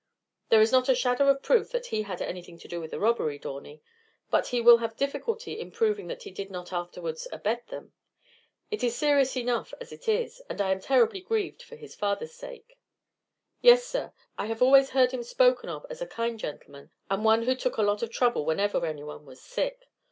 [0.49, 2.99] "There is not a shadow of proof that he had anything to do with the
[2.99, 3.83] robbery, Dawney,
[4.31, 7.93] but he will have difficulty in proving that he did not afterwards abet them.
[8.71, 12.33] It is serious enough as it is, and I am terribly grieved for his father's
[12.33, 12.79] sake."
[13.61, 17.43] "Yes, sir; I have always heard him spoken of as a kind gentleman, and one
[17.43, 19.85] who took a lot of trouble whenever anyone was sick.